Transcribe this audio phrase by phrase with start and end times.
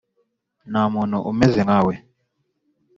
[0.69, 1.93] nta muntu umeze nkawe